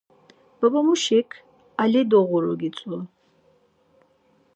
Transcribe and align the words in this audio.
Babamuşik 0.61 1.27
'Ali 1.77 2.01
doğuru' 2.11 2.57
gitzui? 2.61 2.99